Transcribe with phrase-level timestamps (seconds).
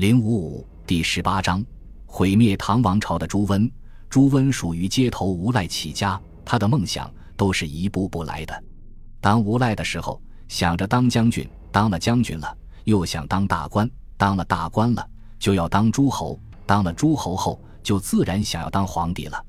[0.00, 1.62] 零五五第十八章，
[2.06, 3.70] 毁灭唐王朝的朱温。
[4.08, 8.64] 朱温属于街头无赖起家，他的梦想都是一步步来的。
[9.20, 10.18] 当无赖的时候，
[10.48, 15.06] 想着当将军，当了将军了，又想当大官，当了大官了，
[15.38, 19.44] 就要当诸侯，当了诸侯后，就自然想要当皇帝了。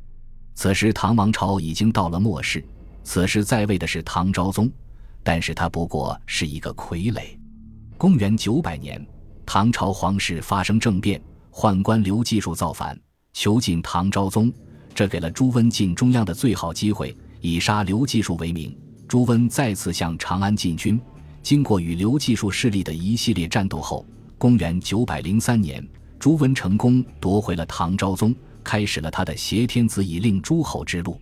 [0.54, 2.61] 此时唐王朝已经到了末世，
[3.05, 4.70] 此时在位的是唐昭宗，
[5.23, 7.39] 但是他不过是一个傀儡。
[7.97, 9.02] 公元九百年，
[9.54, 12.97] 唐朝皇室发生政变，宦官刘继术造反。
[13.33, 14.50] 囚禁唐昭宗，
[14.96, 17.14] 这给了朱温进中央的最好机会。
[17.41, 18.74] 以杀刘继术为名，
[19.10, 20.97] 朱温再次向长安进军。
[21.43, 24.05] 经过与刘继术势力的一系列战斗后，
[24.37, 25.86] 公元九百零三年，
[26.18, 31.19] 朱温成功夺回了唐昭宗，开始了他的挟天子以令诸侯之路。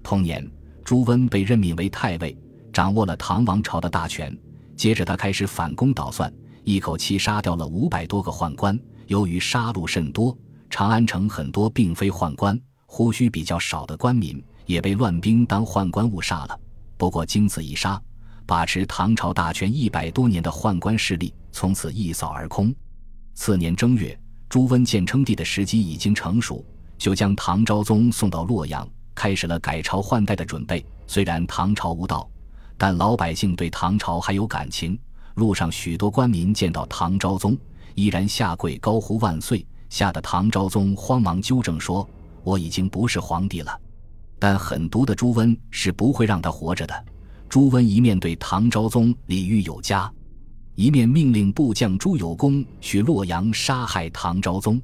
[0.00, 0.48] 同年，
[0.84, 2.38] 朱温被任命为太尉，
[2.72, 4.32] 掌握了唐王朝的大权。
[4.76, 6.32] 接着，他开始反攻倒算，
[6.64, 8.78] 一口气杀掉了五百多个宦官。
[9.06, 10.36] 由于杀戮甚多，
[10.70, 16.58] 长安城很多并非宦官，胡须比较少的官民也被乱兵当宦官误杀了。
[16.96, 18.00] 不过经此一杀，
[18.46, 22.74] 把持唐朝大权一百多年的宦官势力从此一扫而空。
[23.34, 26.64] 次年正月，朱温建称帝的时机已经成熟，
[26.96, 30.82] 就将唐昭宗送到洛阳，开始了改朝换代的准备。
[31.06, 32.26] 虽然唐朝无道，
[32.78, 34.98] 但老百姓对唐朝还有感情。
[35.34, 37.56] 路上许多官民见到唐昭宗，
[37.94, 39.66] 依然下跪高呼万岁。
[39.90, 42.08] 吓得唐昭宗慌忙纠正说
[42.42, 43.80] ：“我已经不是皇帝了。”
[44.40, 47.04] 但狠毒的朱温是不会让他活着的。
[47.48, 50.12] 朱温一面对唐昭宗礼遇有加，
[50.74, 54.82] 一面命令部将朱有功去洛阳杀害唐昭宗。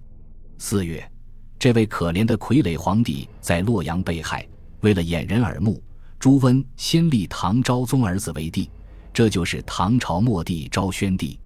[0.59, 1.11] 四月，
[1.59, 4.47] 这位可怜的傀儡皇帝在洛阳被害。
[4.83, 5.83] 为了掩人耳目，
[6.21, 8.71] 朱温先立唐昭宗儿子为帝，
[9.13, 11.39] 这就是唐朝末帝昭宣帝。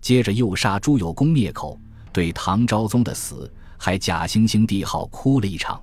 [0.00, 1.78] 接着又杀朱有功灭口。
[2.12, 5.82] 对唐昭宗的死还假惺惺帝号哭了一场，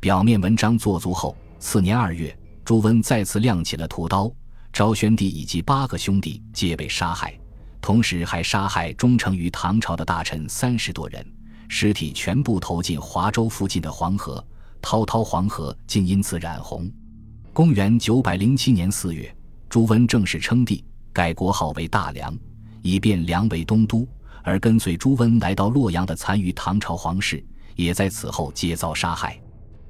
[0.00, 4.32] 表面文章做足后，次年二月，朱温再次亮起了屠刀，
[4.72, 7.38] 昭宣帝以及八个兄弟皆被杀害，
[7.82, 11.22] 同时还杀害忠诚于唐朝的大臣三十多人，
[11.68, 14.42] 尸体全部投进华州附近的黄河，
[14.80, 16.90] 滔滔黄河竟因此染红。
[17.52, 19.30] 公元九百零七年四月，
[19.68, 22.34] 朱温正式称帝，改国号为大梁，
[22.80, 24.08] 以便梁为东都。
[24.42, 27.44] 而跟随朱温来到洛阳的残余唐朝皇室，
[27.76, 29.38] 也在此后皆遭杀害。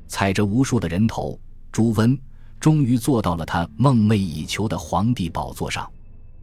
[0.09, 1.39] 踩着无数的人头，
[1.71, 2.19] 朱温
[2.59, 5.89] 终于坐到了他梦寐以求的皇帝宝座上。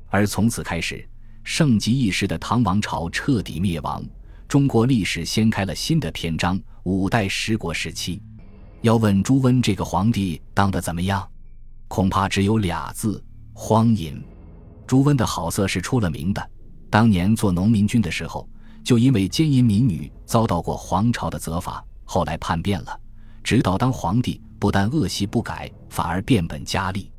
[0.08, 1.06] 而从此开始，
[1.44, 4.02] 盛极一时的唐王朝彻底灭亡，
[4.48, 8.22] 中国历史掀开了新的篇章——五代十国时期。
[8.82, 11.28] 要问朱温这个皇帝当得怎么样，
[11.90, 13.22] 恐怕只有俩字：
[13.58, 14.22] 荒淫。
[14.86, 16.50] 朱温的好色是出了名的。
[16.90, 18.48] 当年做农民军的时候，
[18.84, 21.84] 就因为奸淫民女遭到过皇朝的责罚。
[22.04, 23.00] 后来叛变了，
[23.42, 27.10] 直到当皇帝，不但恶习不改，反而变本加厉。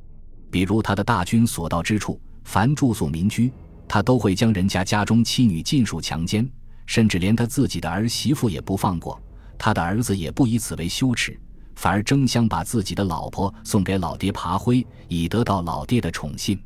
[0.51, 3.51] 比如他的大军所到之处，凡住宿民居，
[3.89, 6.49] 他都会将人家家中妻女尽数强奸，
[6.85, 9.21] 甚至连他自己的儿媳妇也不放过。
[9.59, 11.39] 他的儿子也不以此为羞耻，
[11.77, 16.61] 反而争相把自己的老婆送给老爹爬灰，以得到老爹的宠信。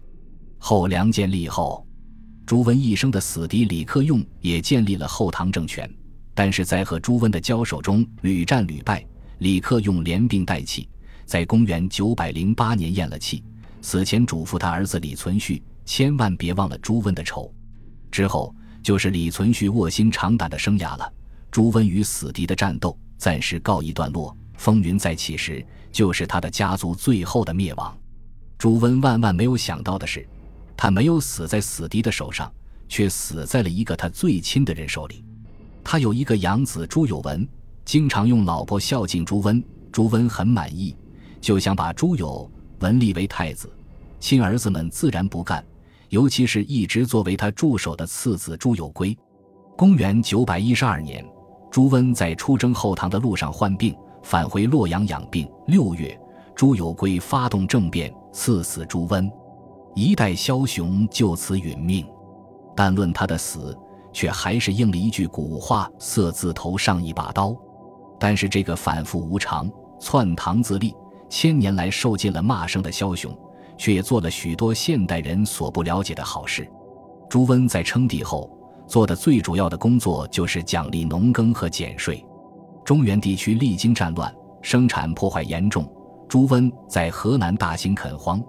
[0.58, 1.86] 后梁建立后。
[2.46, 5.88] 朱温一生的死敌李克用也建立了后唐政权，
[6.34, 9.06] 但是在和朱温的交手中屡战屡败，
[9.38, 10.88] 李克用连病带气，
[11.24, 13.44] 在公元九百零八年咽了气，
[13.82, 17.54] 死前嘱咐他儿子李存勖千万别忘了朱温的仇。
[18.10, 21.12] 之后就是李存勖卧薪尝胆的生涯了。
[21.52, 27.96] 朱温与死敌的战斗暂时告一段落，风云再起时，就是他的家族最后的灭亡。
[28.58, 30.28] 朱温万万没有想到的是。
[30.76, 32.50] 他没有死在死敌的手上，
[32.86, 35.24] 却死在了一个他最亲的人手里。
[35.82, 37.48] 他有一个养子朱有文，
[37.86, 40.94] 经常用老婆孝敬朱温，朱温很满意，
[41.40, 42.50] 就想把朱有
[42.80, 43.72] 文立为太子。
[44.20, 45.64] 亲儿子们自然不干，
[46.10, 49.16] 尤其是一直作为他助手的次子朱有圭。
[49.74, 51.24] 公元九百一十二年，
[51.70, 55.50] 朱温在出征后唐的路上患病，返回洛阳养病。
[55.66, 56.18] 六月，
[56.54, 59.30] 朱有圭发动政变，赐死朱温。
[59.94, 62.06] 一代枭雄就此殒命，
[62.76, 63.76] 但论他的死，
[64.12, 67.54] 却还是应了一句古话：“色字头上一把刀。”
[68.18, 70.94] 但是这个反复无常、篡唐自立、
[71.28, 73.36] 千年来受尽了骂声的枭雄，
[73.76, 76.70] 却也做了许多现代人所不了解的好事。
[77.28, 78.50] 朱温在称帝后
[78.86, 82.24] 做的最主要的工作，就是奖励农耕和减税。
[82.90, 85.88] 中原地区历经战乱，生产破坏严重，
[86.28, 88.42] 朱温在河南大兴垦荒。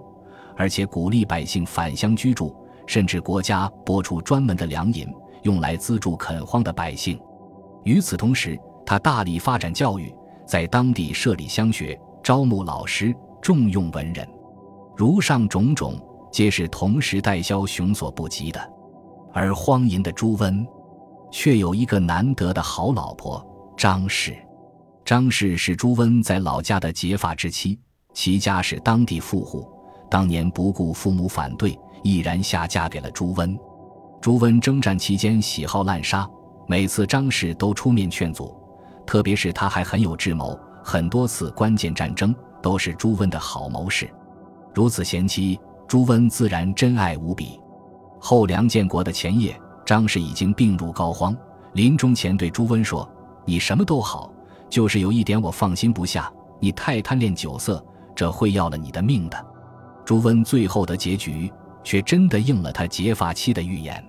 [0.56, 2.52] 而且鼓励百姓返乡居住，
[2.84, 5.06] 甚至国家拨出专门的粮银，
[5.42, 7.16] 用来资助垦荒的百姓。
[7.84, 10.12] 与此同时，他大力发展教育，
[10.44, 14.28] 在当地设立乡学，招募老师，重用文人。
[14.96, 15.94] 如上种种，
[16.32, 18.60] 皆是同时代枭雄所不及的。
[19.32, 20.66] 而荒淫的朱温，
[21.30, 23.40] 却有一个难得的好老婆
[23.82, 24.32] 张氏。
[25.04, 27.76] 张氏是朱温在老家的结发之妻，
[28.14, 29.68] 其家是当地富户。
[30.08, 33.58] 当年不顾父母反对，毅然下嫁给了朱温。
[34.20, 36.30] 朱温征战期间喜好滥杀，
[36.68, 38.56] 每次张氏都出面劝阻。
[39.04, 42.32] 特别是他还很有智谋，很多次关键战争
[42.62, 44.08] 都是朱温的好谋士。
[44.72, 45.58] 如此贤妻，
[45.88, 47.58] 朱温自然珍爱无比。
[48.20, 51.36] 后梁建国的前夜，张氏已经病入膏肓，
[51.72, 53.10] 临终前对朱温说
[53.44, 54.32] ：“你什么都好，
[54.70, 57.84] 就是有一点我放心不下，你太贪恋酒色，
[58.14, 59.46] 这会要了你的命的。”
[60.04, 61.52] 朱温最后的结局
[61.84, 64.04] 却真的应了他结发妻的预言。